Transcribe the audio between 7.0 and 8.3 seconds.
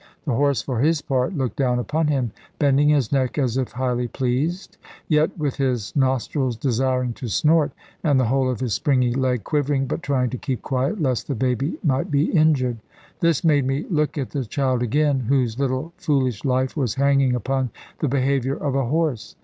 to snort, and the